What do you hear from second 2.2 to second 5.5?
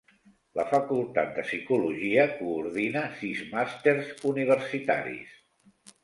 coordina sis màsters universitaris.